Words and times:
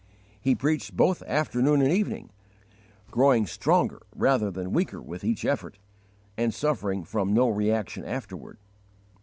He 0.41 0.55
preached 0.55 0.97
both 0.97 1.21
afternoon 1.27 1.79
and 1.79 1.91
evening, 1.91 2.31
growing 3.11 3.45
stronger 3.45 4.01
rather 4.15 4.49
than 4.49 4.73
weaker 4.73 4.99
with 4.99 5.23
each 5.23 5.45
effort, 5.45 5.77
and 6.35 6.51
suffering 6.51 7.03
from 7.03 7.35
no 7.35 7.47
reaction 7.49 8.03
afterward. 8.03 8.57